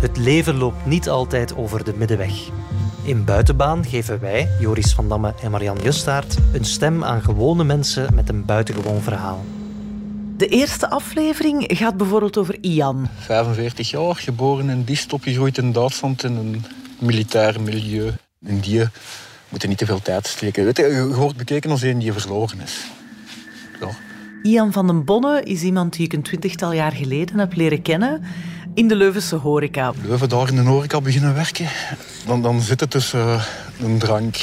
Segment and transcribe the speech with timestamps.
[0.00, 2.48] Het leven loopt niet altijd over de middenweg.
[3.02, 8.14] In Buitenbaan geven wij, Joris van Damme en Marian Justaert, een stem aan gewone mensen
[8.14, 9.44] met een buitengewoon verhaal.
[10.36, 13.08] De eerste aflevering gaat bijvoorbeeld over Ian.
[13.18, 16.64] 45 jaar, geboren in Diest, opgegroeid in Duitsland in een
[16.98, 18.12] militair milieu.
[18.46, 18.84] In die
[19.48, 20.64] moeten niet te veel tijd steken.
[20.64, 22.86] Weet je, je wordt bekeken als een die verloren is.
[23.80, 23.88] Ja.
[24.42, 28.22] Ian van den Bonne is iemand die ik een twintigtal jaar geleden heb leren kennen
[28.74, 29.92] in de Leuvense horeca.
[30.02, 31.68] Leuven daar in de horeca beginnen werken.
[32.26, 33.44] Dan, dan zit het tussen eh,
[33.80, 34.36] een drank...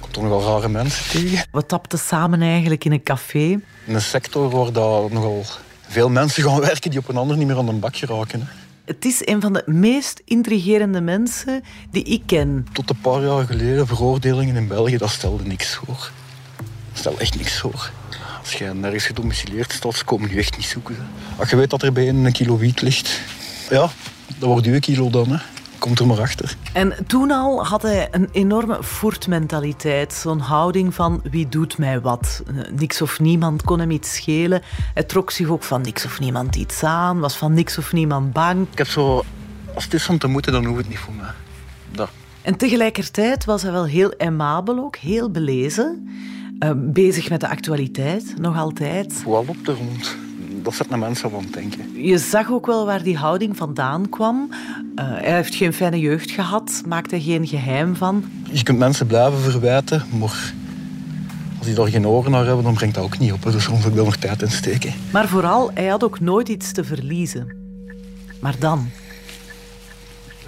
[0.00, 1.46] Komt er nogal rare mensen tegen.
[1.52, 3.38] We tapten samen eigenlijk in een café.
[3.38, 5.44] In een sector waar daar nogal
[5.88, 8.40] veel mensen gaan werken die op een ander niet meer aan de bak geraken.
[8.40, 8.46] Hè.
[8.84, 12.66] Het is een van de meest intrigerende mensen die ik ken.
[12.72, 16.10] Tot een paar jaar geleden, veroordelingen in België, dat stelde niks voor.
[16.90, 17.90] Dat stelde echt niks voor.
[18.40, 20.96] Als je nergens gedomicileerd staat, ze komen je echt niet zoeken.
[21.36, 23.20] Als je weet dat er bij een een kilo wiet ligt,
[23.72, 23.88] ja,
[24.38, 25.28] dat wordt uw kilo dan.
[25.28, 25.36] Hè.
[25.78, 26.56] Komt er maar achter.
[26.72, 30.12] En toen al had hij een enorme voertmentaliteit.
[30.12, 32.42] Zo'n houding van wie doet mij wat.
[32.46, 34.62] Eh, Niks of niemand kon hem iets schelen.
[34.94, 37.20] Hij trok zich ook van niks of niemand iets aan.
[37.20, 38.66] Was van niks of niemand bang.
[38.72, 39.24] Ik heb zo...
[39.74, 41.30] Als het is om te moeten, dan hoeft het niet voor mij.
[41.90, 42.10] Dat.
[42.42, 44.96] En tegelijkertijd was hij wel heel aimabel ook.
[44.96, 46.08] Heel belezen.
[46.58, 49.12] Eh, bezig met de actualiteit, nog altijd.
[49.12, 50.16] Vooral op de rond.
[50.62, 52.02] Dat naar mensen het denken.
[52.02, 54.48] Je zag ook wel waar die houding vandaan kwam.
[54.94, 56.82] Eh, hij heeft geen fijne jeugd gehad.
[56.86, 58.24] Maakte er geen geheim van.
[58.50, 60.52] Je kunt mensen blijven verwijten, maar
[61.58, 63.42] als die daar geen oren naar hebben, dan brengt dat ook niet op.
[63.42, 64.92] Dus soms ook wel nog tijd in steken.
[65.12, 67.56] Maar vooral, hij had ook nooit iets te verliezen.
[68.40, 68.90] Maar dan...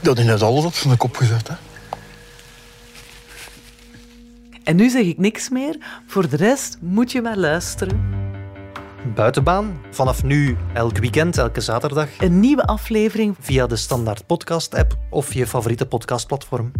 [0.00, 1.48] Dat is net alles op zijn kop gezet.
[1.48, 1.54] Hè.
[4.64, 5.76] En nu zeg ik niks meer.
[6.06, 8.17] Voor de rest moet je maar luisteren.
[9.14, 14.98] Buitenbaan, vanaf nu elk weekend, elke zaterdag, Een nieuwe aflevering via de Standaard Podcast app
[15.10, 16.72] of je favoriete podcastplatform.